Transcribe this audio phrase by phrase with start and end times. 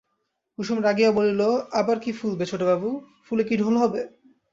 [0.57, 1.41] কুসুম রাগিয়া বলিল,
[1.71, 2.89] আবার কী ফুলবে ছোটবাবু,
[3.25, 4.01] ফুলে কি ঢোল হবে?